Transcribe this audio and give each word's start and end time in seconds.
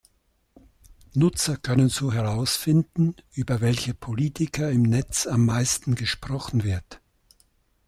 Nutzer 1.13 1.57
können 1.57 1.87
so 1.89 2.11
herausfinden 2.11 3.13
über 3.35 3.61
welche 3.61 3.93
Politiker 3.93 4.71
im 4.71 4.81
Netz 4.81 5.27
am 5.27 5.45
meisten 5.45 5.93
gesprochen 5.93 6.63
wird. 6.63 6.99